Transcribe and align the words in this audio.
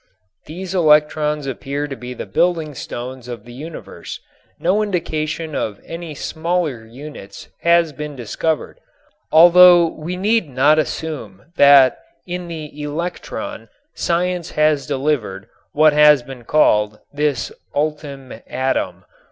These 0.47 0.73
electrons 0.73 1.45
appear 1.45 1.87
to 1.87 1.95
be 1.95 2.15
the 2.15 2.25
building 2.25 2.73
stones 2.73 3.27
of 3.27 3.45
the 3.45 3.53
universe. 3.53 4.19
No 4.59 4.81
indication 4.81 5.53
of 5.53 5.79
any 5.85 6.15
smaller 6.15 6.87
units 6.87 7.49
has 7.61 7.93
been 7.93 8.15
discovered, 8.15 8.79
although 9.31 9.85
we 9.85 10.17
need 10.17 10.49
not 10.49 10.79
assume 10.79 11.51
that 11.55 11.99
in 12.25 12.47
the 12.47 12.81
electron 12.81 13.69
science 13.93 14.49
has 14.49 14.87
delivered, 14.87 15.47
what 15.71 15.93
has 15.93 16.23
been 16.23 16.45
called, 16.45 16.99
its 17.13 17.51
"ultim 17.75 18.41
atom." 18.47 19.05